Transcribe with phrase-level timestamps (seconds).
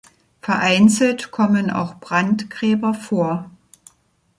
[0.41, 3.51] Vereinzelt kommen auch Brandgräber vor.